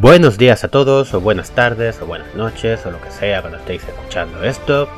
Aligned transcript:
Buenos 0.00 0.38
días 0.38 0.64
a 0.64 0.68
todos, 0.68 1.12
o 1.12 1.20
buenas 1.20 1.50
tardes, 1.50 2.00
o 2.00 2.06
buenas 2.06 2.34
noches, 2.34 2.86
o 2.86 2.90
lo 2.90 2.98
que 3.02 3.10
sea 3.10 3.42
cuando 3.42 3.58
estéis 3.58 3.86
escuchando 3.86 4.42
esto. 4.44 4.88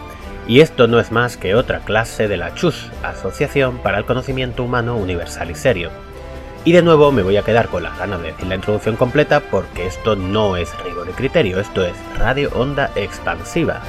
Y 0.46 0.60
esto 0.60 0.86
no 0.86 1.00
es 1.00 1.10
más 1.10 1.36
que 1.36 1.56
otra 1.56 1.80
clase 1.80 2.28
de 2.28 2.36
la 2.36 2.54
CHUS, 2.54 2.88
Asociación 3.02 3.78
para 3.78 3.98
el 3.98 4.04
Conocimiento 4.04 4.62
Humano 4.62 4.96
Universal 4.96 5.50
y 5.50 5.56
Serio. 5.56 5.90
Y 6.64 6.70
de 6.70 6.82
nuevo 6.82 7.10
me 7.10 7.24
voy 7.24 7.36
a 7.36 7.42
quedar 7.42 7.66
con 7.66 7.82
las 7.82 7.98
ganas 7.98 8.22
de 8.22 8.28
decir 8.28 8.46
la 8.46 8.54
introducción 8.54 8.94
completa 8.94 9.40
porque 9.40 9.88
esto 9.88 10.14
no 10.14 10.56
es 10.56 10.70
rigor 10.84 11.08
y 11.10 11.14
criterio, 11.14 11.58
esto 11.58 11.84
es 11.84 11.94
radio 12.16 12.50
onda 12.54 12.92
expansiva. 12.94 13.82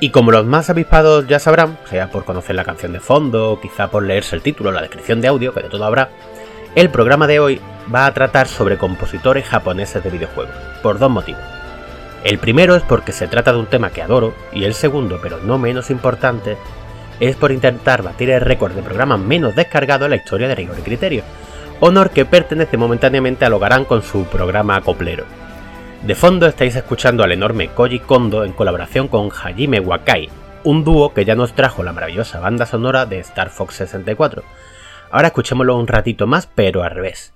Y 0.00 0.10
como 0.10 0.32
los 0.32 0.44
más 0.44 0.70
avispados 0.70 1.26
ya 1.26 1.38
sabrán, 1.38 1.78
sea 1.88 2.10
por 2.10 2.24
conocer 2.24 2.56
la 2.56 2.64
canción 2.64 2.92
de 2.92 3.00
fondo, 3.00 3.52
o 3.52 3.60
quizá 3.60 3.88
por 3.88 4.02
leerse 4.02 4.36
el 4.36 4.42
título 4.42 4.70
o 4.70 4.72
la 4.72 4.82
descripción 4.82 5.20
de 5.20 5.28
audio, 5.28 5.54
que 5.54 5.62
de 5.62 5.68
todo 5.68 5.84
habrá, 5.84 6.10
el 6.74 6.90
programa 6.90 7.26
de 7.26 7.38
hoy 7.38 7.60
va 7.94 8.06
a 8.06 8.14
tratar 8.14 8.48
sobre 8.48 8.76
compositores 8.78 9.46
japoneses 9.46 10.02
de 10.02 10.10
videojuegos, 10.10 10.54
por 10.82 10.98
dos 10.98 11.10
motivos. 11.10 11.42
El 12.24 12.38
primero 12.38 12.74
es 12.74 12.82
porque 12.82 13.12
se 13.12 13.28
trata 13.28 13.52
de 13.52 13.58
un 13.58 13.66
tema 13.66 13.90
que 13.90 14.02
adoro, 14.02 14.34
y 14.52 14.64
el 14.64 14.74
segundo, 14.74 15.20
pero 15.22 15.38
no 15.38 15.58
menos 15.58 15.90
importante, 15.90 16.56
es 17.20 17.36
por 17.36 17.52
intentar 17.52 18.02
batir 18.02 18.30
el 18.30 18.40
récord 18.40 18.72
de 18.72 18.82
programa 18.82 19.16
menos 19.16 19.54
descargado 19.54 20.06
en 20.06 20.10
la 20.10 20.16
historia 20.16 20.48
de 20.48 20.54
Rigor 20.54 20.78
y 20.78 20.82
Criterio, 20.82 21.22
honor 21.80 22.10
que 22.10 22.24
pertenece 22.24 22.76
momentáneamente 22.76 23.44
a 23.44 23.48
Logarán 23.48 23.84
con 23.84 24.02
su 24.02 24.24
programa 24.24 24.76
acoplero. 24.76 25.24
De 26.06 26.14
fondo 26.14 26.46
estáis 26.46 26.76
escuchando 26.76 27.24
al 27.24 27.32
enorme 27.32 27.68
Koji 27.68 28.00
Kondo 28.00 28.44
en 28.44 28.52
colaboración 28.52 29.08
con 29.08 29.30
Hajime 29.30 29.80
Wakai, 29.80 30.28
un 30.62 30.84
dúo 30.84 31.14
que 31.14 31.24
ya 31.24 31.34
nos 31.34 31.54
trajo 31.54 31.82
la 31.82 31.94
maravillosa 31.94 32.40
banda 32.40 32.66
sonora 32.66 33.06
de 33.06 33.20
Star 33.20 33.48
Fox 33.48 33.76
64. 33.76 34.42
Ahora 35.10 35.28
escuchémoslo 35.28 35.78
un 35.78 35.86
ratito 35.86 36.26
más, 36.26 36.46
pero 36.46 36.82
al 36.82 36.90
revés. 36.90 37.32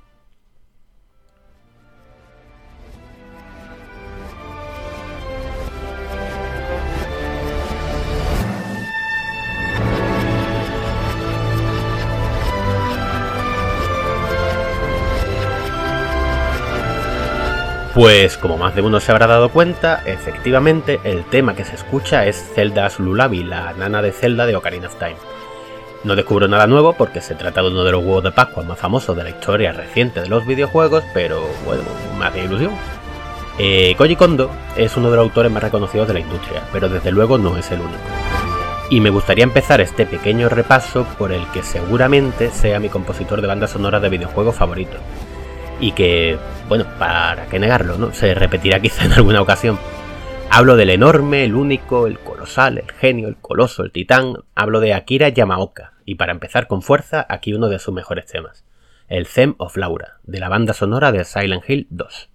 Pues 17.95 18.37
como 18.37 18.59
más 18.59 18.75
de 18.75 18.83
uno 18.83 19.01
se 19.01 19.11
habrá 19.11 19.27
dado 19.27 19.49
cuenta, 19.49 20.03
efectivamente 20.05 21.01
el 21.05 21.25
tema 21.25 21.57
que 21.57 21.65
se 21.65 21.75
escucha 21.75 22.27
es 22.27 22.53
Zelda's 22.55 22.99
Lullaby, 22.99 23.45
la 23.45 23.73
nana 23.73 24.03
de 24.03 24.13
Zelda 24.13 24.47
de 24.47 24.57
Ocarina 24.57 24.89
of 24.89 24.97
Time. 24.97 25.17
No 26.05 26.15
descubro 26.15 26.47
nada 26.47 26.67
nuevo 26.67 26.93
porque 26.93 27.21
se 27.21 27.35
trata 27.35 27.63
de 27.63 27.69
uno 27.69 27.83
de 27.83 27.93
los 27.93 28.05
huevos 28.05 28.23
de 28.23 28.31
Pascua 28.31 28.63
más 28.63 28.79
famosos 28.79 29.17
de 29.17 29.25
la 29.25 29.31
historia 29.31 29.73
reciente 29.73 30.21
de 30.21 30.29
los 30.29 30.47
videojuegos, 30.47 31.03
pero 31.13 31.41
bueno, 31.65 31.83
más 32.19 32.33
de 32.35 32.45
ilusión. 32.45 32.73
Eh, 33.59 33.95
Koji 33.99 34.15
Kondo 34.15 34.51
es 34.77 34.97
uno 34.97 35.11
de 35.11 35.17
los 35.17 35.25
autores 35.25 35.51
más 35.51 35.63
reconocidos 35.63 36.07
de 36.07 36.15
la 36.15 36.21
industria, 36.21 36.63
pero 36.73 36.89
desde 36.89 37.11
luego 37.11 37.39
no 37.39 37.57
es 37.57 37.73
el 37.73 37.81
único. 37.81 37.99
Y 38.91 39.01
me 39.01 39.11
gustaría 39.11 39.45
empezar 39.45 39.81
este 39.81 40.07
pequeño 40.07 40.49
repaso 40.49 41.05
por 41.19 41.33
el 41.33 41.45
que 41.49 41.65
seguramente 41.65 42.51
sea 42.51 42.79
mi 42.79 42.89
compositor 42.89 43.41
de 43.41 43.49
banda 43.49 43.67
sonora 43.67 43.99
de 43.99 44.09
videojuegos 44.09 44.55
favorito, 44.55 44.99
y 45.81 45.93
que, 45.93 46.39
bueno, 46.69 46.87
para 46.99 47.47
qué 47.47 47.59
negarlo, 47.59 47.99
¿no? 47.99 48.13
Se 48.13 48.35
repetirá 48.35 48.81
quizá 48.81 49.05
en 49.05 49.13
alguna 49.13 49.41
ocasión. 49.41 49.79
Hablo 50.51 50.77
del 50.77 50.91
enorme, 50.91 51.45
el 51.45 51.55
único, 51.55 52.07
el 52.07 52.19
colosal, 52.19 52.79
el 52.79 52.91
genio, 52.93 53.29
el 53.29 53.37
coloso, 53.37 53.85
el 53.85 53.93
titán. 53.93 54.35
Hablo 54.55 54.81
de 54.81 54.95
Akira 54.95 55.29
Yamaoka. 55.29 55.93
Y 56.05 56.15
para 56.15 56.33
empezar 56.33 56.67
con 56.67 56.81
fuerza, 56.83 57.27
aquí 57.29 57.53
uno 57.53 57.69
de 57.69 57.79
sus 57.79 57.95
mejores 57.95 58.27
temas. 58.27 58.65
El 59.09 59.27
Theme 59.29 59.55
of 59.59 59.77
Laura, 59.77 60.19
de 60.25 60.41
la 60.41 60.49
banda 60.49 60.73
sonora 60.73 61.13
de 61.13 61.25
Silent 61.25 61.69
Hill 61.69 61.87
2. 61.91 62.31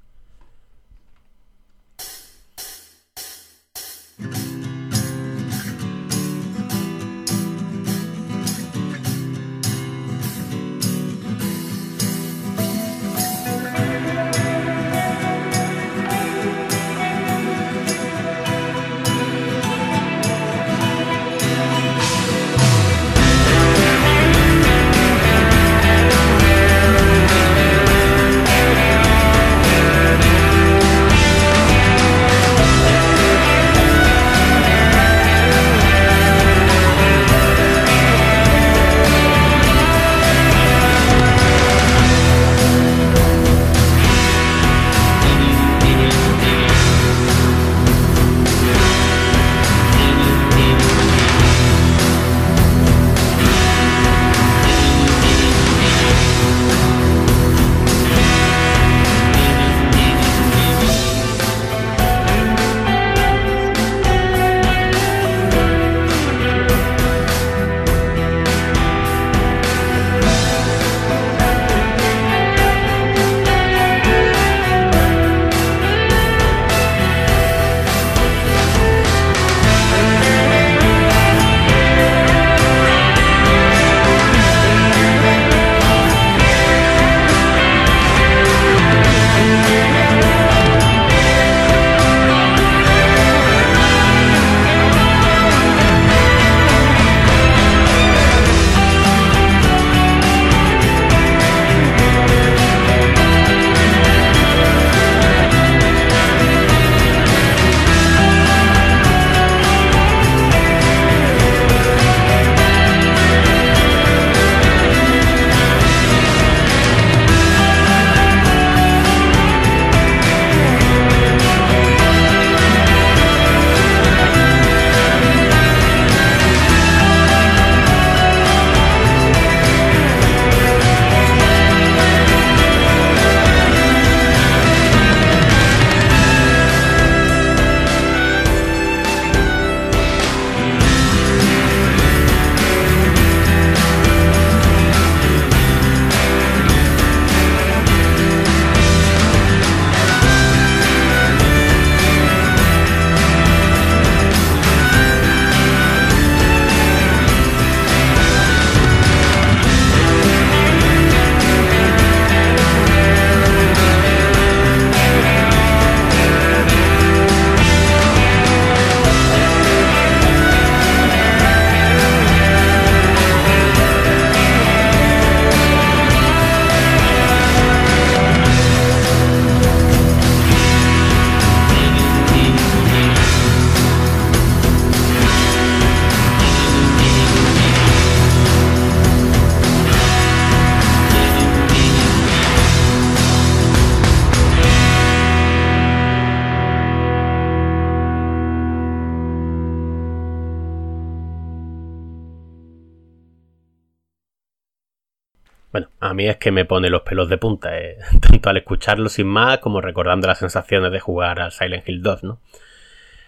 Es 206.28 206.38
que 206.38 206.52
me 206.52 206.66
pone 206.66 206.90
los 206.90 207.02
pelos 207.02 207.30
de 207.30 207.38
punta, 207.38 207.78
eh, 207.78 207.98
tanto 208.22 208.50
al 208.50 208.58
escucharlo 208.58 209.10
sin 209.10 209.28
más 209.28 209.60
como 209.60 209.82
recordando 209.82 210.28
las 210.28 210.40
sensaciones 210.40 210.92
de 210.92 211.00
jugar 211.00 211.42
a 211.42 211.52
Silent 211.52 211.88
Hill 211.88 212.02
2, 212.02 212.24
¿no? 212.24 212.40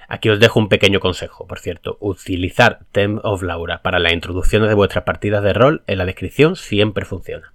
Aquí 0.07 0.29
os 0.29 0.39
dejo 0.39 0.59
un 0.59 0.69
pequeño 0.69 0.99
consejo, 0.99 1.47
por 1.47 1.59
cierto, 1.59 1.97
utilizar 1.99 2.81
Theme 2.91 3.19
of 3.23 3.41
Laura 3.41 3.81
para 3.81 3.97
las 3.97 4.13
introducciones 4.13 4.69
de 4.69 4.75
vuestras 4.75 5.03
partidas 5.03 5.43
de 5.43 5.53
rol 5.53 5.83
en 5.87 5.97
la 5.97 6.05
descripción 6.05 6.55
siempre 6.55 7.05
funciona. 7.05 7.53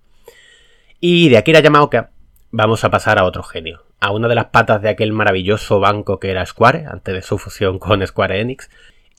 Y 0.98 1.28
de 1.28 1.38
Akira 1.38 1.60
Yamaoka 1.60 2.10
vamos 2.50 2.82
a 2.82 2.90
pasar 2.90 3.18
a 3.18 3.24
otro 3.24 3.44
genio, 3.44 3.84
a 4.00 4.10
una 4.10 4.26
de 4.26 4.34
las 4.34 4.46
patas 4.46 4.82
de 4.82 4.88
aquel 4.88 5.12
maravilloso 5.12 5.78
banco 5.78 6.18
que 6.18 6.30
era 6.30 6.44
Square, 6.44 6.86
antes 6.86 7.14
de 7.14 7.22
su 7.22 7.38
fusión 7.38 7.78
con 7.78 8.04
Square 8.04 8.40
Enix, 8.40 8.68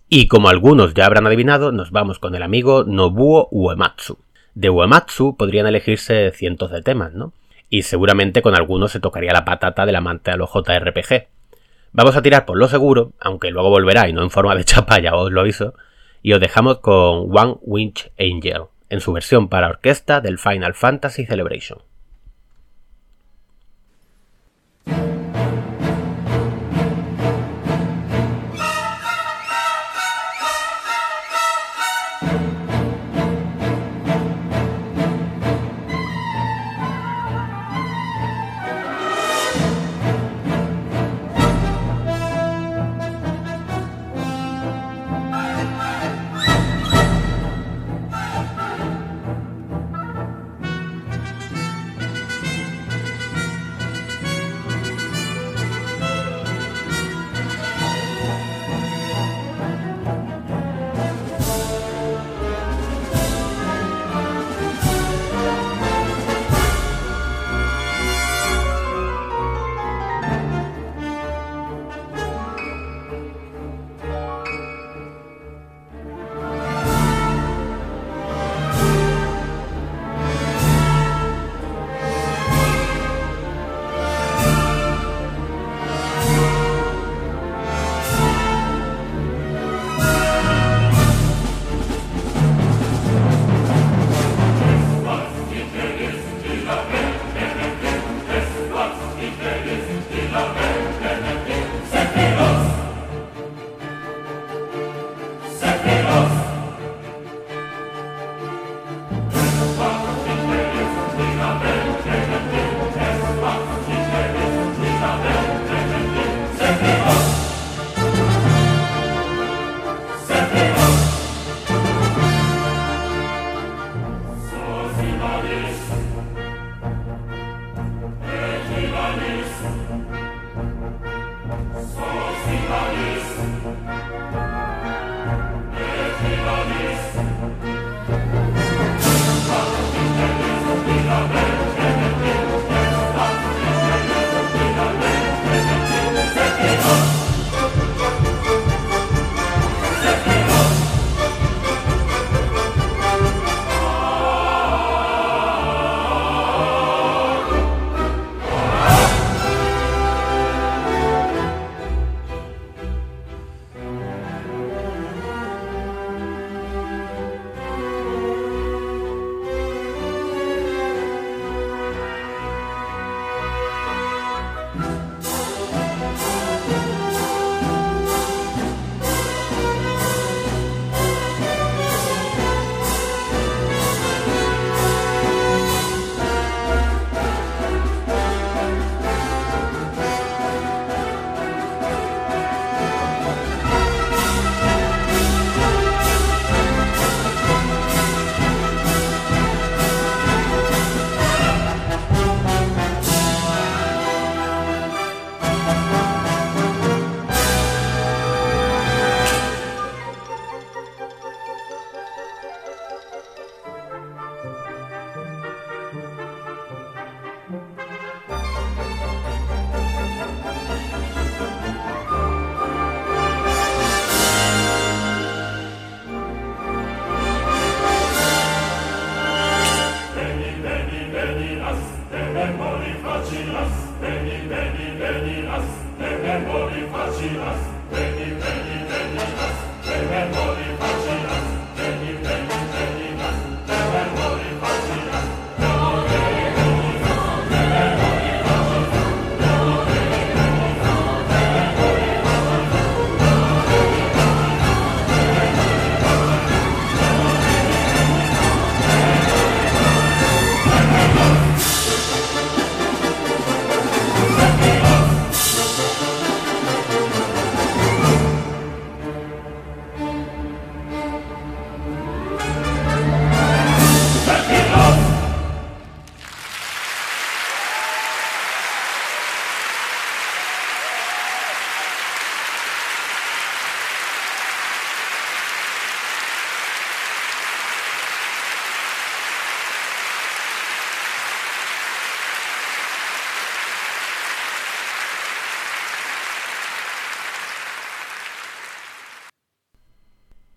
y 0.09 0.27
como 0.27 0.49
algunos 0.49 0.93
ya 0.93 1.05
habrán 1.05 1.25
adivinado, 1.25 1.71
nos 1.71 1.91
vamos 1.91 2.19
con 2.19 2.35
el 2.35 2.43
amigo 2.43 2.83
Nobuo 2.83 3.47
Uematsu. 3.49 4.19
De 4.53 4.69
Uematsu 4.69 5.35
podrían 5.37 5.67
elegirse 5.67 6.31
cientos 6.31 6.71
de 6.71 6.81
temas, 6.81 7.13
¿no? 7.13 7.33
Y 7.69 7.83
seguramente 7.83 8.41
con 8.41 8.55
algunos 8.55 8.91
se 8.91 8.99
tocaría 8.99 9.31
la 9.31 9.45
patata 9.45 9.85
del 9.85 9.95
amante 9.95 10.31
a 10.31 10.35
los 10.35 10.49
JRPG. 10.51 11.27
Vamos 11.93 12.15
a 12.15 12.21
tirar 12.21 12.45
por 12.45 12.57
lo 12.57 12.67
seguro, 12.67 13.13
aunque 13.19 13.51
luego 13.51 13.69
volverá 13.69 14.09
y 14.09 14.13
no 14.13 14.23
en 14.23 14.29
forma 14.29 14.55
de 14.55 14.63
chapa, 14.65 14.99
ya 14.99 15.15
os 15.15 15.31
lo 15.31 15.41
aviso, 15.41 15.73
y 16.21 16.33
os 16.33 16.39
dejamos 16.39 16.79
con 16.79 17.35
One 17.35 17.55
Winch 17.61 18.11
Angel, 18.19 18.63
en 18.89 19.01
su 19.01 19.13
versión 19.13 19.47
para 19.47 19.69
orquesta 19.69 20.21
del 20.21 20.37
Final 20.37 20.73
Fantasy 20.73 21.25
Celebration. 21.25 21.79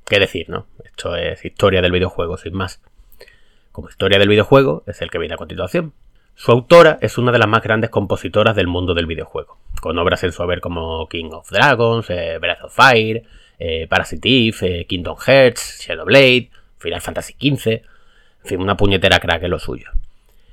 ¿Qué 0.06 0.18
decir, 0.18 0.50
no? 0.50 0.66
Esto 0.84 1.16
es 1.16 1.44
historia 1.44 1.80
del 1.80 1.92
videojuego, 1.92 2.37
sin 2.37 2.54
más. 2.54 2.82
Como 3.73 3.88
historia 3.88 4.18
del 4.18 4.28
videojuego 4.28 4.84
es 4.87 5.00
el 5.00 5.11
que 5.11 5.18
viene 5.18 5.34
a 5.34 5.38
continuación. 5.38 5.94
Su 6.34 6.52
autora 6.52 6.99
es 7.00 7.16
una 7.16 7.32
de 7.32 7.38
las 7.38 7.49
más 7.49 7.62
grandes 7.62 7.90
compositoras 7.90 8.54
del 8.54 8.66
mundo 8.66 8.92
del 8.92 9.06
videojuego, 9.06 9.56
con 9.80 9.99
obras 9.99 10.23
en 10.25 10.32
su 10.32 10.42
haber 10.42 10.61
como 10.61 11.08
King 11.08 11.30
of 11.32 11.50
Dragons, 11.50 12.11
eh, 12.11 12.38
Breath 12.38 12.64
of 12.64 12.75
Fire, 12.75 13.23
eh, 13.58 13.87
Parasite 13.88 14.28
Eve, 14.28 14.56
eh, 14.80 14.87
Kingdom 14.87 15.16
Hearts, 15.16 15.80
Shadowblade, 15.87 16.50
Final 16.78 17.00
Fantasy 17.00 17.34
XV, 17.34 17.70
en 17.70 17.82
fin, 18.42 18.61
una 18.61 18.76
puñetera 18.76 19.20
crack 19.20 19.44
en 19.44 19.50
lo 19.50 19.58
suyo. 19.58 19.90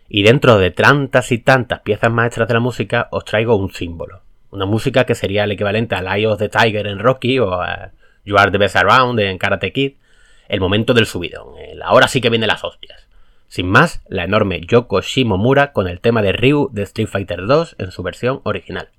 Y 0.07 0.23
dentro 0.23 0.57
de 0.57 0.71
tantas 0.71 1.31
y 1.31 1.39
tantas 1.39 1.81
piezas 1.81 2.11
maestras 2.11 2.47
de 2.47 2.53
la 2.53 2.59
música, 2.59 3.07
os 3.11 3.25
traigo 3.25 3.55
un 3.55 3.71
símbolo. 3.73 4.21
Una 4.51 4.65
música 4.65 5.05
que 5.05 5.15
sería 5.15 5.45
el 5.45 5.51
equivalente 5.51 5.95
al 5.95 6.07
Eye 6.07 6.27
of 6.27 6.39
the 6.39 6.49
Tiger 6.49 6.87
en 6.87 6.99
Rocky 6.99 7.39
o 7.39 7.53
a 7.53 7.91
You 8.25 8.37
Are 8.37 8.51
the 8.51 8.57
Best 8.57 8.75
Around 8.75 9.19
en 9.19 9.37
Karate 9.37 9.71
Kid. 9.71 9.93
El 10.47 10.59
momento 10.59 10.93
del 10.93 11.05
subidón. 11.05 11.55
ahora 11.83 12.07
sí 12.07 12.21
que 12.21 12.29
vienen 12.29 12.49
las 12.49 12.63
hostias. 12.63 13.07
Sin 13.47 13.69
más, 13.69 14.01
la 14.07 14.23
enorme 14.23 14.61
Yoko 14.61 15.01
Shimomura 15.01 15.73
con 15.73 15.87
el 15.87 15.99
tema 15.99 16.21
de 16.21 16.31
Ryu 16.31 16.69
de 16.71 16.83
Street 16.83 17.07
Fighter 17.07 17.45
2 17.45 17.75
en 17.79 17.91
su 17.91 18.03
versión 18.03 18.41
original. 18.43 18.89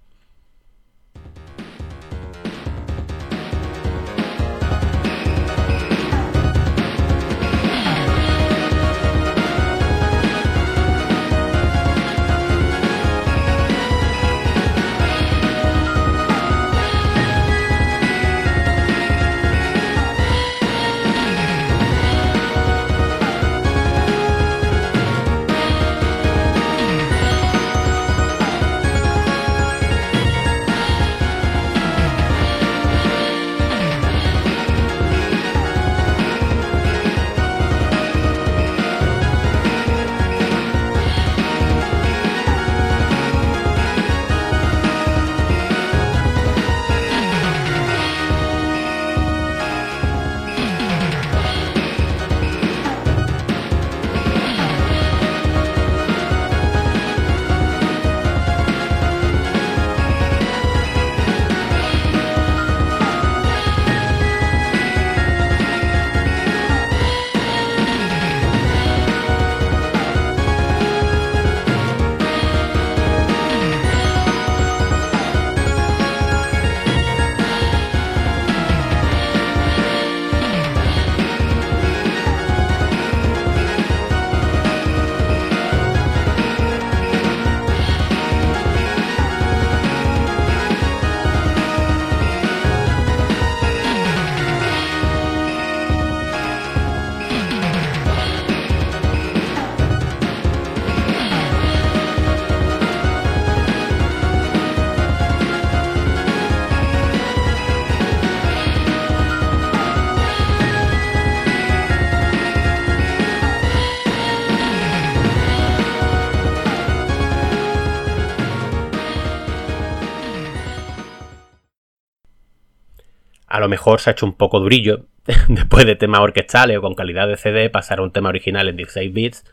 Lo 123.63 123.69
mejor 123.69 124.01
se 124.01 124.11
ha 124.11 124.13
hecho 124.13 124.27
un 124.27 124.35
poco 124.35 124.61
durillo, 124.61 125.07
después 125.49 125.87
de 125.87 125.97
temas 125.97 126.21
orquestales 126.21 126.79
o 126.79 126.83
con 126.83 126.95
calidad 126.95 127.29
de 127.29 127.37
CD, 127.37 127.71
pasar 127.71 128.01
a 128.01 128.03
un 128.03 128.13
tema 128.13 128.29
original 128.29 128.69
en 128.69 128.77
16 128.77 129.13
bits, 129.13 129.45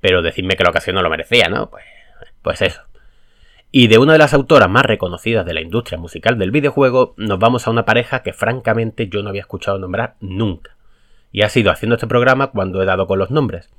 pero 0.00 0.22
decidme 0.22 0.56
que 0.56 0.64
la 0.64 0.70
ocasión 0.70 0.94
no 0.94 1.02
lo 1.02 1.10
merecía, 1.10 1.48
¿no? 1.48 1.70
Pues, 1.70 1.84
pues 2.42 2.62
eso. 2.62 2.82
Y 3.70 3.88
de 3.88 3.98
una 3.98 4.12
de 4.12 4.18
las 4.18 4.32
autoras 4.32 4.70
más 4.70 4.84
reconocidas 4.84 5.44
de 5.44 5.52
la 5.52 5.60
industria 5.60 5.98
musical 5.98 6.38
del 6.38 6.50
videojuego, 6.50 7.14
nos 7.18 7.38
vamos 7.38 7.66
a 7.66 7.70
una 7.70 7.84
pareja 7.84 8.22
que 8.22 8.32
francamente 8.32 9.08
yo 9.08 9.22
no 9.22 9.28
había 9.28 9.42
escuchado 9.42 9.78
nombrar 9.78 10.14
nunca. 10.20 10.76
Y 11.32 11.42
ha 11.42 11.50
sido 11.50 11.70
haciendo 11.70 11.96
este 11.96 12.06
programa 12.06 12.46
cuando 12.48 12.82
he 12.82 12.86
dado 12.86 13.06
con 13.06 13.18
los 13.18 13.30
nombres. 13.30 13.70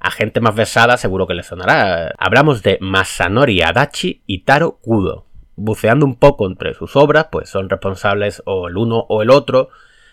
A 0.00 0.10
gente 0.10 0.40
más 0.40 0.54
versada 0.54 0.96
seguro 0.96 1.26
que 1.26 1.34
le 1.34 1.42
sonará. 1.42 2.14
Hablamos 2.18 2.62
de 2.62 2.78
Masanori 2.80 3.60
Adachi 3.60 4.22
y 4.26 4.44
Taro 4.44 4.78
Kudo, 4.80 5.26
buceando 5.58 6.06
un 6.06 6.16
poco 6.16 6.46
entre 6.46 6.74
sus 6.74 6.96
obras, 6.96 7.26
pues 7.30 7.48
son 7.50 7.68
responsables 7.68 8.42
o 8.46 8.68
el 8.68 8.76
uno 8.76 9.04
o 9.08 9.22
el 9.22 9.30
otro 9.30 9.70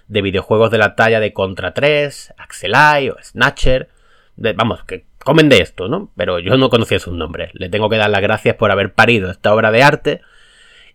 de 0.07 0.21
videojuegos 0.21 0.71
de 0.71 0.77
la 0.77 0.95
talla 0.95 1.19
de 1.19 1.33
Contra 1.33 1.73
3, 1.73 2.33
Axelai 2.37 3.09
o 3.09 3.15
Snatcher. 3.21 3.89
vamos, 4.55 4.83
que 4.83 5.05
comen 5.23 5.49
de 5.49 5.59
esto, 5.59 5.87
¿no? 5.87 6.11
Pero 6.15 6.39
yo 6.39 6.57
no 6.57 6.69
conocía 6.69 6.99
sus 6.99 7.13
nombres. 7.13 7.51
Le 7.53 7.69
tengo 7.69 7.89
que 7.89 7.97
dar 7.97 8.09
las 8.09 8.21
gracias 8.21 8.55
por 8.55 8.71
haber 8.71 8.93
parido 8.93 9.31
esta 9.31 9.53
obra 9.53 9.71
de 9.71 9.83
arte. 9.83 10.21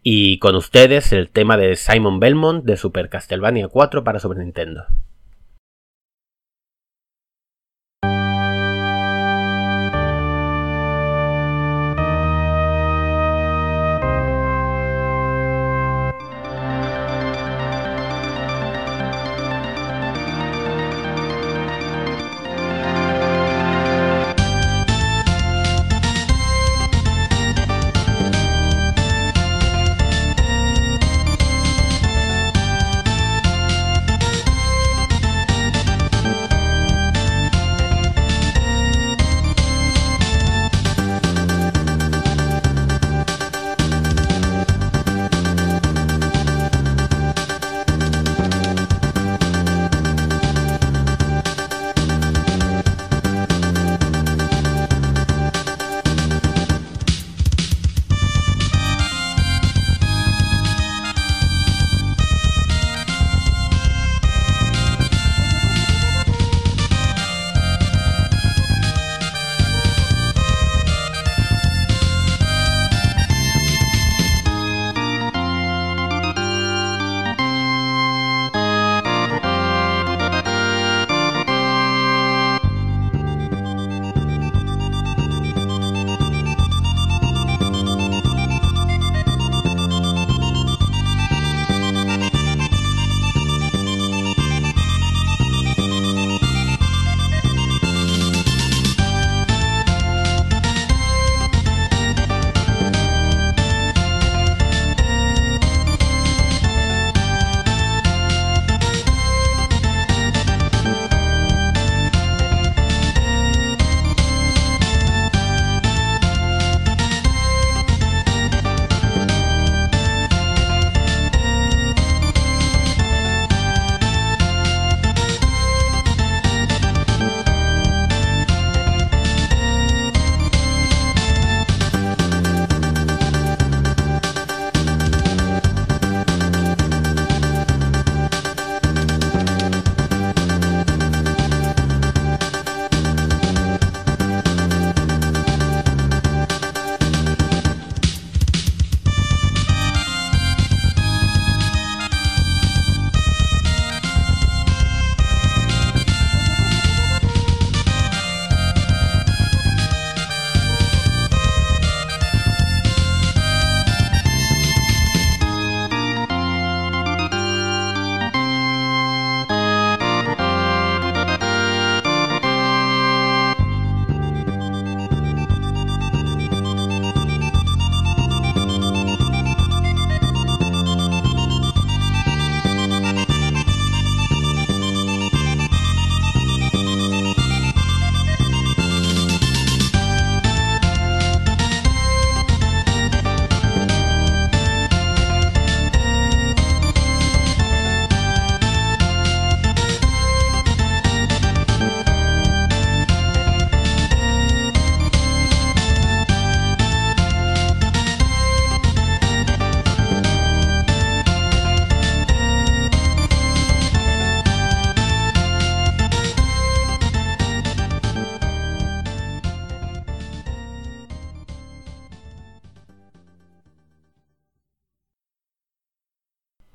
Y 0.02 0.38
con 0.38 0.56
ustedes 0.56 1.12
el 1.12 1.28
tema 1.28 1.56
de 1.56 1.76
Simon 1.76 2.20
Belmont 2.20 2.64
de 2.64 2.76
Super 2.76 3.08
Castlevania 3.08 3.68
4 3.68 4.04
para 4.04 4.20
Super 4.20 4.38
Nintendo. 4.38 4.84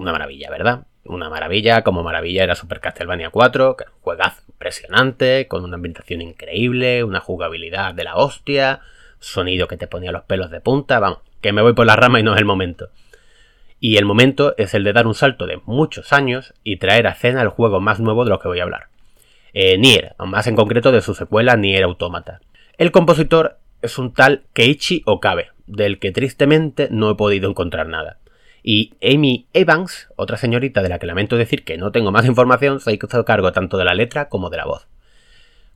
Una 0.05 0.13
maravilla, 0.13 0.49
¿verdad? 0.49 0.85
Una 1.03 1.29
maravilla, 1.29 1.83
como 1.83 2.03
maravilla 2.03 2.43
era 2.43 2.55
Super 2.55 2.79
Castlevania 2.79 3.31
4, 3.31 3.75
que 3.75 3.83
es 3.85 3.89
un 3.89 4.01
juegazo 4.01 4.41
impresionante, 4.47 5.47
con 5.47 5.63
una 5.63 5.75
ambientación 5.75 6.21
increíble, 6.21 7.03
una 7.03 7.19
jugabilidad 7.19 7.93
de 7.93 8.03
la 8.03 8.15
hostia, 8.15 8.81
sonido 9.19 9.67
que 9.67 9.77
te 9.77 9.87
ponía 9.87 10.11
los 10.11 10.23
pelos 10.23 10.51
de 10.51 10.61
punta, 10.61 10.99
vamos, 10.99 11.19
que 11.41 11.53
me 11.53 11.61
voy 11.61 11.73
por 11.73 11.85
la 11.85 11.95
rama 11.95 12.19
y 12.19 12.23
no 12.23 12.33
es 12.33 12.39
el 12.39 12.45
momento. 12.45 12.89
Y 13.79 13.97
el 13.97 14.05
momento 14.05 14.55
es 14.57 14.73
el 14.73 14.83
de 14.83 14.93
dar 14.93 15.07
un 15.07 15.15
salto 15.15 15.47
de 15.47 15.59
muchos 15.65 16.13
años 16.13 16.53
y 16.63 16.77
traer 16.77 17.07
a 17.07 17.11
escena 17.11 17.41
el 17.41 17.49
juego 17.49 17.81
más 17.81 17.99
nuevo 17.99 18.23
de 18.23 18.29
lo 18.29 18.39
que 18.39 18.47
voy 18.47 18.59
a 18.59 18.63
hablar. 18.63 18.87
Eh, 19.53 19.77
Nier, 19.77 20.15
más 20.19 20.47
en 20.47 20.55
concreto 20.55 20.91
de 20.91 21.01
su 21.01 21.15
secuela 21.15 21.55
Nier 21.55 21.83
Automata. 21.83 22.41
El 22.77 22.91
compositor 22.91 23.57
es 23.81 23.97
un 23.97 24.13
tal 24.13 24.43
Keiichi 24.53 25.01
Okabe, 25.05 25.49
del 25.65 25.97
que 25.99 26.11
tristemente 26.11 26.89
no 26.91 27.09
he 27.11 27.15
podido 27.15 27.49
encontrar 27.49 27.87
nada. 27.87 28.17
Y 28.67 28.95
Amy 28.99 29.47
Evans, 29.53 30.07
otra 30.15 30.37
señorita 30.37 30.81
de 30.81 30.89
la 30.89 30.97
que 30.97 31.05
lamento 31.05 31.37
decir 31.37 31.63
que 31.63 31.77
no 31.77 31.91
tengo 31.91 32.11
más 32.11 32.25
información, 32.25 32.79
se 32.79 32.93
hizo 32.93 33.23
cargo 33.23 33.51
tanto 33.51 33.77
de 33.77 33.85
la 33.85 33.93
letra 33.93 34.27
como 34.27 34.49
de 34.49 34.57
la 34.57 34.65
voz. 34.65 34.87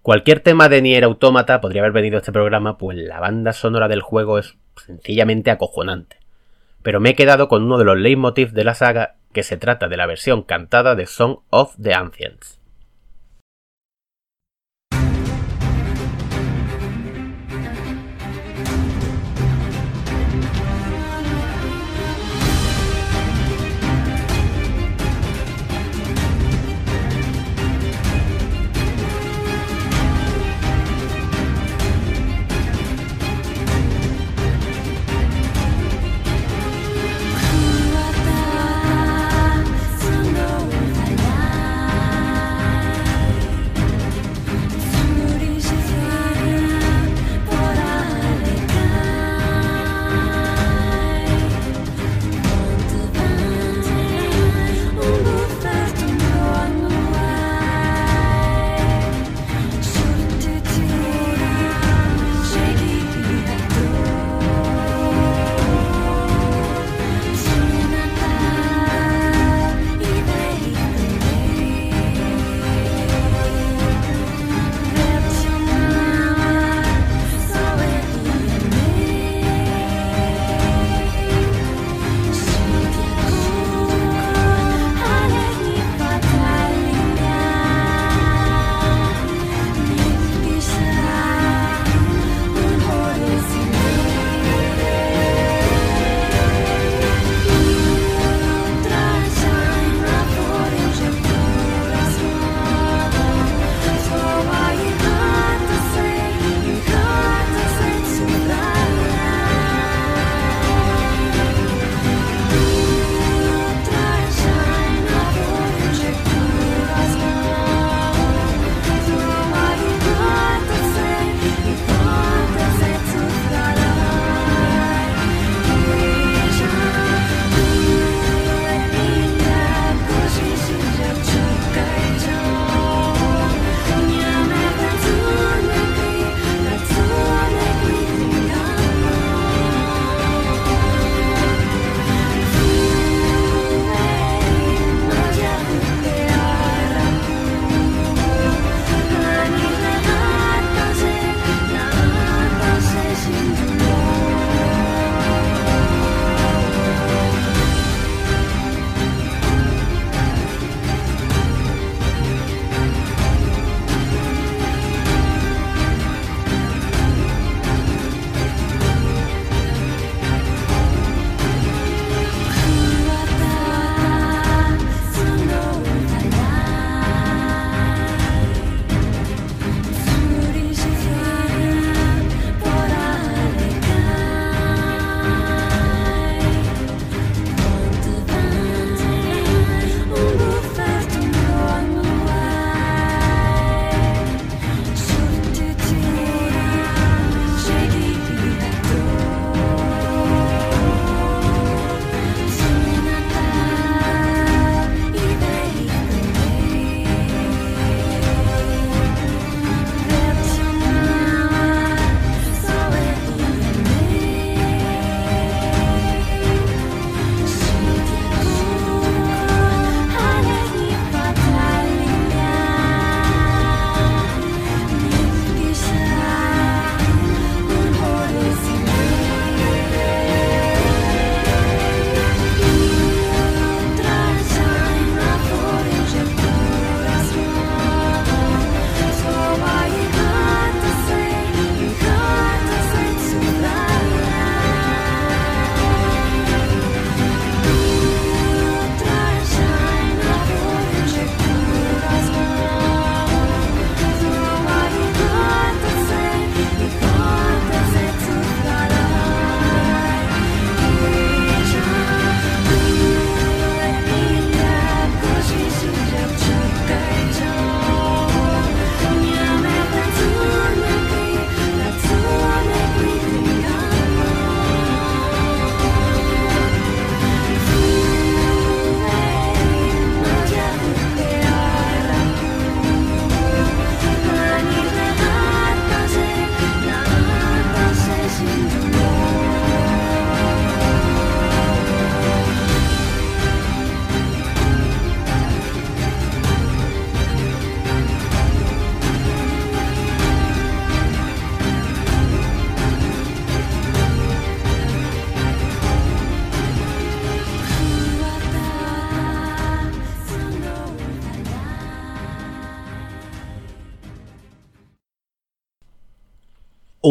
Cualquier 0.01 0.39
tema 0.39 0.69
de 0.69 0.81
Nier 0.81 1.03
Automata 1.03 1.61
podría 1.61 1.83
haber 1.83 1.91
venido 1.91 2.15
a 2.17 2.21
este 2.21 2.31
programa, 2.31 2.79
pues 2.79 2.97
la 2.97 3.19
banda 3.19 3.53
sonora 3.53 3.87
del 3.87 4.01
juego 4.01 4.39
es 4.39 4.55
sencillamente 4.83 5.51
acojonante. 5.51 6.17
Pero 6.81 6.99
me 6.99 7.11
he 7.11 7.15
quedado 7.15 7.47
con 7.47 7.61
uno 7.61 7.77
de 7.77 7.85
los 7.85 7.95
leitmotivs 7.95 8.55
de 8.55 8.63
la 8.63 8.73
saga, 8.73 9.17
que 9.33 9.43
se 9.43 9.57
trata 9.57 9.87
de 9.87 9.97
la 9.97 10.07
versión 10.07 10.41
cantada 10.41 10.95
de 10.95 11.05
Song 11.05 11.41
of 11.51 11.75
the 11.79 11.93
Ancients. 11.93 12.58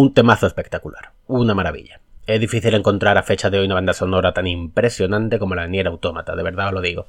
Un 0.00 0.14
temazo 0.14 0.46
espectacular, 0.46 1.10
una 1.26 1.56
maravilla. 1.56 1.98
Es 2.24 2.38
difícil 2.38 2.72
encontrar 2.74 3.18
a 3.18 3.24
fecha 3.24 3.50
de 3.50 3.58
hoy 3.58 3.66
una 3.66 3.74
banda 3.74 3.92
sonora 3.92 4.32
tan 4.32 4.46
impresionante 4.46 5.40
como 5.40 5.56
la 5.56 5.66
Nier 5.66 5.88
Automata, 5.88 6.36
de 6.36 6.44
verdad 6.44 6.68
os 6.68 6.74
lo 6.74 6.80
digo. 6.80 7.08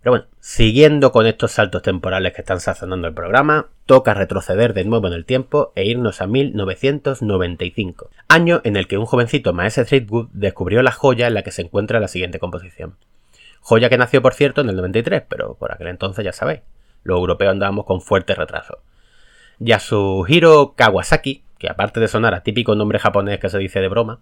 Pero 0.00 0.12
bueno, 0.12 0.26
siguiendo 0.38 1.10
con 1.10 1.26
estos 1.26 1.50
saltos 1.50 1.82
temporales 1.82 2.32
que 2.32 2.42
están 2.42 2.60
sazonando 2.60 3.08
el 3.08 3.14
programa, 3.14 3.70
toca 3.86 4.14
retroceder 4.14 4.72
de 4.72 4.84
nuevo 4.84 5.08
en 5.08 5.14
el 5.14 5.24
tiempo 5.24 5.72
e 5.74 5.84
irnos 5.84 6.20
a 6.20 6.28
1995, 6.28 8.10
año 8.28 8.60
en 8.62 8.76
el 8.76 8.86
que 8.86 8.96
un 8.96 9.06
jovencito 9.06 9.52
Maese 9.52 9.84
Threadwood 9.84 10.28
descubrió 10.32 10.82
la 10.82 10.92
joya 10.92 11.26
en 11.26 11.34
la 11.34 11.42
que 11.42 11.50
se 11.50 11.62
encuentra 11.62 11.98
la 11.98 12.06
siguiente 12.06 12.38
composición. 12.38 12.98
Joya 13.62 13.88
que 13.88 13.98
nació, 13.98 14.22
por 14.22 14.34
cierto, 14.34 14.60
en 14.60 14.68
el 14.68 14.76
93, 14.76 15.24
pero 15.28 15.56
por 15.56 15.72
aquel 15.72 15.88
entonces 15.88 16.24
ya 16.24 16.32
sabéis, 16.32 16.60
los 17.02 17.18
europeos 17.18 17.50
andábamos 17.50 17.84
con 17.84 18.00
fuerte 18.00 18.36
retraso. 18.36 18.78
Yasuhiro 19.58 20.74
Kawasaki, 20.76 21.42
que 21.60 21.68
aparte 21.68 22.00
de 22.00 22.08
sonar 22.08 22.34
a 22.34 22.42
típico 22.42 22.74
nombre 22.74 22.98
japonés 22.98 23.38
que 23.38 23.50
se 23.50 23.58
dice 23.58 23.80
de 23.80 23.88
broma, 23.88 24.20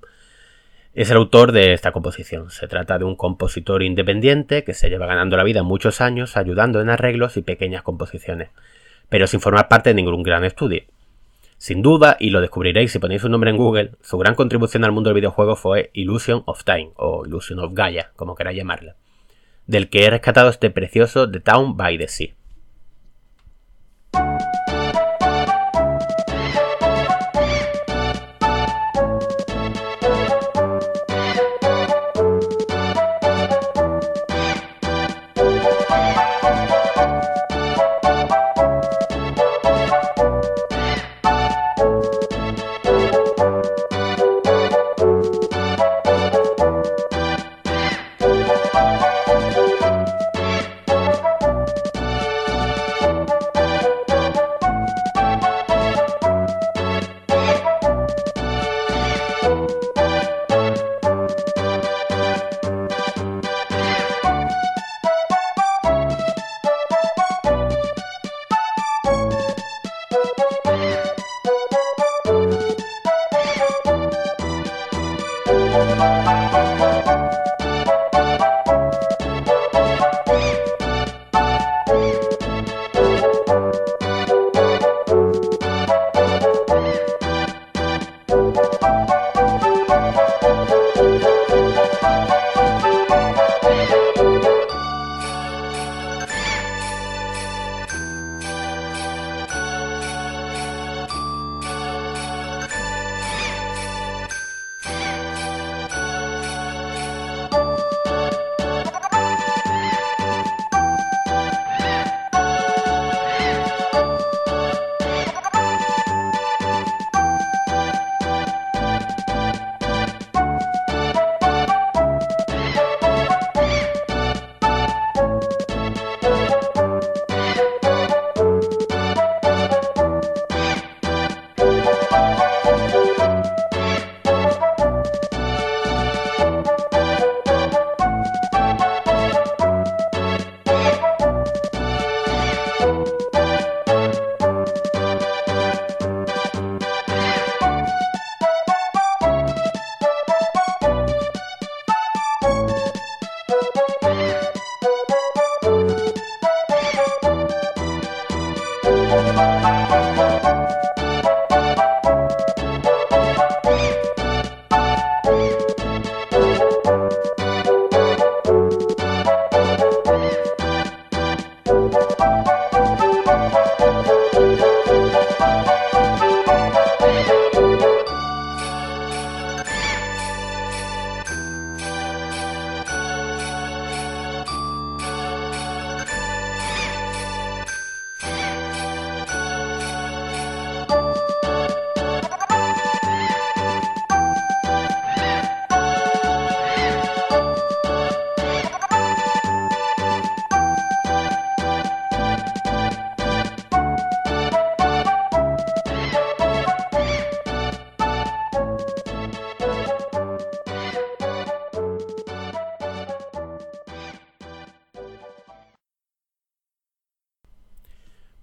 es 0.92 1.10
el 1.10 1.16
autor 1.16 1.52
de 1.52 1.72
esta 1.72 1.92
composición. 1.92 2.50
Se 2.50 2.66
trata 2.66 2.98
de 2.98 3.04
un 3.04 3.14
compositor 3.14 3.84
independiente 3.84 4.64
que 4.64 4.74
se 4.74 4.90
lleva 4.90 5.06
ganando 5.06 5.36
la 5.36 5.44
vida 5.44 5.62
muchos 5.62 6.00
años 6.00 6.36
ayudando 6.36 6.80
en 6.80 6.90
arreglos 6.90 7.36
y 7.36 7.42
pequeñas 7.42 7.82
composiciones, 7.82 8.50
pero 9.08 9.28
sin 9.28 9.40
formar 9.40 9.68
parte 9.68 9.90
de 9.90 9.94
ningún 9.94 10.24
gran 10.24 10.44
estudio. 10.44 10.82
Sin 11.56 11.80
duda, 11.80 12.16
y 12.18 12.30
lo 12.30 12.40
descubriréis 12.40 12.90
si 12.90 12.98
ponéis 12.98 13.22
su 13.22 13.28
nombre 13.28 13.50
en 13.50 13.56
Google, 13.56 13.92
su 14.00 14.18
gran 14.18 14.34
contribución 14.34 14.84
al 14.84 14.92
mundo 14.92 15.10
del 15.10 15.20
videojuego 15.20 15.54
fue 15.54 15.90
Illusion 15.92 16.42
of 16.46 16.64
Time, 16.64 16.90
o 16.96 17.24
Illusion 17.24 17.60
of 17.60 17.72
Gaia, 17.72 18.10
como 18.16 18.34
queráis 18.34 18.58
llamarla, 18.58 18.96
del 19.66 19.88
que 19.88 20.04
he 20.04 20.10
rescatado 20.10 20.50
este 20.50 20.70
precioso 20.70 21.30
The 21.30 21.40
Town 21.40 21.76
by 21.76 21.98
the 21.98 22.08
Sea. 22.08 22.34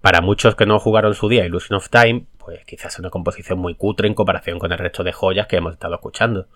Para 0.06 0.20
muchos 0.20 0.54
que 0.54 0.66
no 0.66 0.78
jugaron 0.78 1.14
su 1.14 1.28
día 1.28 1.44
Illusion 1.44 1.78
of 1.78 1.88
Time, 1.90 2.26
pues 2.38 2.64
quizás 2.64 2.94
es 2.94 3.00
una 3.00 3.10
composición 3.10 3.58
muy 3.58 3.74
cutre 3.74 4.06
en 4.06 4.14
comparación 4.14 4.60
con 4.60 4.70
el 4.70 4.78
resto 4.78 5.02
de 5.02 5.10
joyas 5.10 5.48
que 5.48 5.56
hemos 5.56 5.72
estado 5.72 5.96
escuchando. 5.96 6.46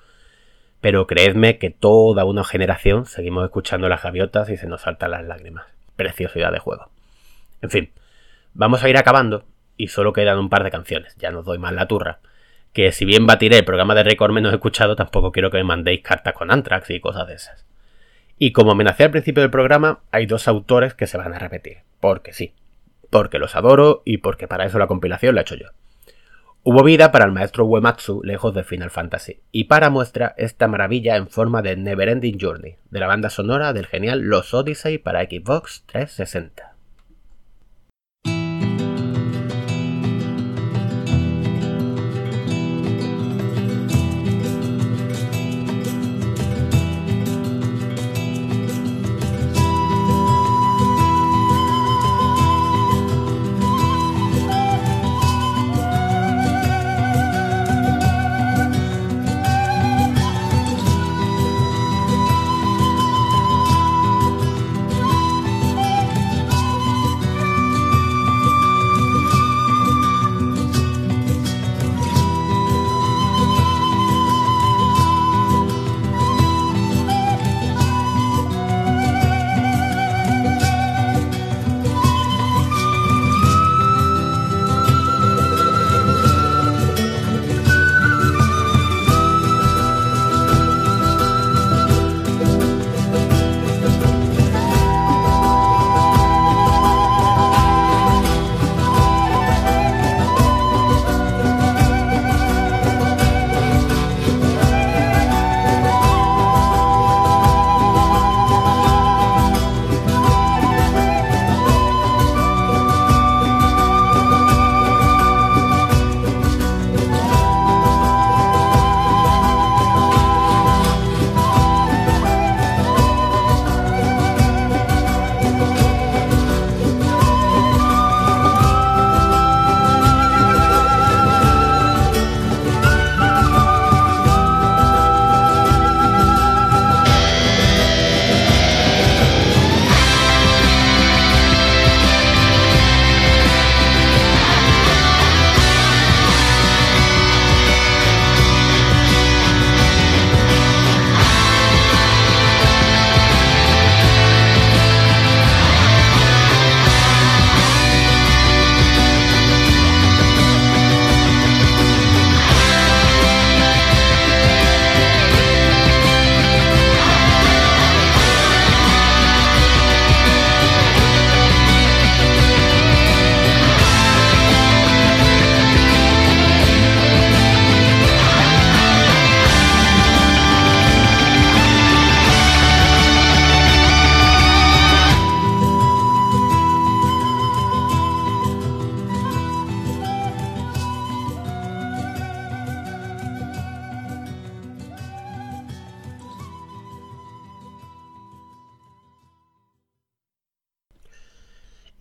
Pero 0.80 1.08
creedme 1.08 1.58
que 1.58 1.70
toda 1.70 2.24
una 2.24 2.44
generación 2.44 3.06
seguimos 3.06 3.44
escuchando 3.44 3.88
las 3.88 4.04
gaviotas 4.04 4.50
y 4.50 4.56
se 4.56 4.68
nos 4.68 4.82
saltan 4.82 5.10
las 5.10 5.24
lágrimas. 5.24 5.66
Preciosidad 5.96 6.52
de 6.52 6.60
juego. 6.60 6.90
En 7.60 7.70
fin, 7.70 7.90
vamos 8.54 8.84
a 8.84 8.88
ir 8.88 8.96
acabando 8.96 9.42
y 9.76 9.88
solo 9.88 10.12
quedan 10.12 10.38
un 10.38 10.48
par 10.48 10.62
de 10.62 10.70
canciones, 10.70 11.16
ya 11.16 11.32
no 11.32 11.42
doy 11.42 11.58
más 11.58 11.72
la 11.72 11.88
turra. 11.88 12.20
Que 12.72 12.92
si 12.92 13.04
bien 13.04 13.26
batiré 13.26 13.58
el 13.58 13.64
programa 13.64 13.96
de 13.96 14.04
récord 14.04 14.32
menos 14.32 14.52
escuchado, 14.52 14.94
tampoco 14.94 15.32
quiero 15.32 15.50
que 15.50 15.56
me 15.56 15.64
mandéis 15.64 16.02
cartas 16.02 16.34
con 16.34 16.52
Antrax 16.52 16.88
y 16.90 17.00
cosas 17.00 17.26
de 17.26 17.34
esas. 17.34 17.66
Y 18.38 18.52
como 18.52 18.70
amenacé 18.70 19.02
al 19.02 19.10
principio 19.10 19.42
del 19.42 19.50
programa, 19.50 20.02
hay 20.12 20.26
dos 20.26 20.46
autores 20.46 20.94
que 20.94 21.08
se 21.08 21.18
van 21.18 21.34
a 21.34 21.40
repetir, 21.40 21.78
porque 21.98 22.32
sí, 22.32 22.54
porque 23.10 23.38
los 23.38 23.56
adoro 23.56 24.02
y 24.04 24.18
porque 24.18 24.48
para 24.48 24.64
eso 24.64 24.78
la 24.78 24.86
compilación 24.86 25.34
la 25.34 25.40
he 25.40 25.42
hecho 25.42 25.56
yo. 25.56 25.68
Hubo 26.62 26.82
vida 26.84 27.10
para 27.10 27.24
el 27.24 27.32
maestro 27.32 27.64
Uematsu 27.64 28.22
lejos 28.22 28.54
de 28.54 28.64
Final 28.64 28.90
Fantasy, 28.90 29.40
y 29.50 29.64
para 29.64 29.88
muestra 29.88 30.34
esta 30.36 30.68
maravilla 30.68 31.16
en 31.16 31.28
forma 31.28 31.62
de 31.62 31.76
Neverending 31.76 32.38
Journey, 32.38 32.76
de 32.90 33.00
la 33.00 33.06
banda 33.06 33.30
sonora 33.30 33.72
del 33.72 33.86
genial 33.86 34.20
Los 34.20 34.52
Odyssey 34.52 34.98
para 34.98 35.22
Xbox 35.24 35.84
360. 35.86 36.69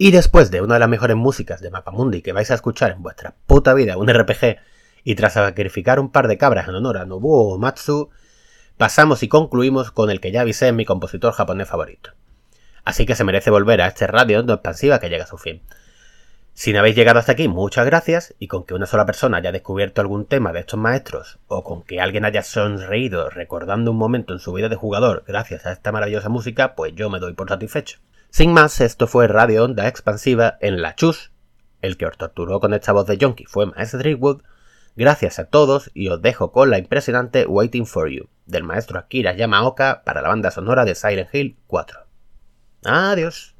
Y 0.02 0.12
después 0.12 0.50
de 0.50 0.62
una 0.62 0.76
de 0.76 0.80
las 0.80 0.88
mejores 0.88 1.18
músicas 1.18 1.60
de 1.60 1.72
Mapamundi 1.72 2.22
que 2.22 2.32
vais 2.32 2.50
a 2.52 2.54
escuchar 2.54 2.92
en 2.92 3.04
vuestra 3.04 3.36
puta 3.46 3.74
vida, 3.74 3.98
un 3.98 4.08
RPG, 4.08 4.56
y 5.04 5.16
tras 5.16 5.34
sacrificar 5.34 6.00
un 6.00 6.10
par 6.10 6.30
de 6.30 6.38
cabras 6.38 6.70
en 6.70 6.76
honor 6.76 7.00
a 7.00 7.06
Nobuo 7.06 7.58
Matsu, 7.58 8.10
pasamos 8.78 9.24
y 9.24 9.28
concluimos 9.28 9.92
con 9.92 10.10
el 10.10 10.22
que 10.22 10.32
ya 10.32 10.40
avisé 10.40 10.70
en 10.70 10.78
mi 10.78 10.86
compositor 10.86 11.34
japonés 11.34 11.68
favorito. 11.68 12.12
Así 12.86 13.06
que 13.06 13.14
se 13.14 13.26
merece 13.26 13.50
volver 13.50 13.82
a 13.82 13.88
este 13.88 14.08
radio 14.08 14.42
no 14.42 14.54
expansiva 14.54 15.02
que 15.02 15.10
llega 15.10 15.26
a 15.26 15.28
su 15.28 15.38
fin. 15.38 15.64
Si 16.54 16.72
no 16.72 16.80
habéis 16.80 16.96
llegado 16.96 17.20
hasta 17.20 17.34
aquí, 17.34 17.50
muchas 17.50 17.86
gracias, 17.86 18.36
y 18.40 18.48
con 18.48 18.64
que 18.64 18.76
una 18.76 18.86
sola 18.86 19.06
persona 19.06 19.40
haya 19.40 19.52
descubierto 19.52 20.00
algún 20.00 20.28
tema 20.28 20.54
de 20.54 20.62
estos 20.62 20.80
maestros, 20.80 21.40
o 21.48 21.66
con 21.66 21.84
que 21.84 22.00
alguien 22.00 22.24
haya 22.24 22.44
sonreído 22.44 23.30
recordando 23.30 23.92
un 23.92 23.98
momento 23.98 24.32
en 24.32 24.40
su 24.40 24.54
vida 24.54 24.70
de 24.70 24.78
jugador 24.78 25.26
gracias 25.28 25.66
a 25.66 25.74
esta 25.74 25.92
maravillosa 25.92 26.30
música, 26.30 26.74
pues 26.74 26.96
yo 26.96 27.10
me 27.10 27.20
doy 27.20 27.34
por 27.34 27.50
satisfecho. 27.50 28.00
Sin 28.32 28.54
más, 28.54 28.80
esto 28.80 29.08
fue 29.08 29.28
Radio 29.28 29.64
Onda 29.64 29.88
Expansiva 29.88 30.58
en 30.62 30.82
La 30.84 30.96
Chus. 30.96 31.32
El 31.82 31.98
que 31.98 32.06
os 32.06 32.18
torturó 32.18 32.60
con 32.60 32.76
esta 32.76 32.92
voz 32.92 33.08
de 33.08 33.18
Jonky 33.18 33.46
fue 33.46 33.66
Maestro 33.66 34.00
Driftwood. 34.00 34.44
Gracias 34.96 35.40
a 35.40 35.46
todos 35.46 35.90
y 35.96 36.10
os 36.10 36.22
dejo 36.22 36.52
con 36.52 36.70
la 36.70 36.78
impresionante 36.78 37.48
Waiting 37.48 37.88
for 37.88 38.10
You 38.10 38.30
del 38.46 38.64
maestro 38.64 39.00
Akira 39.00 39.36
Yamaoka 39.36 40.04
para 40.06 40.22
la 40.22 40.30
banda 40.30 40.52
sonora 40.52 40.86
de 40.86 40.94
Silent 40.94 41.34
Hill 41.34 41.58
4. 41.68 42.00
Adiós. 42.84 43.56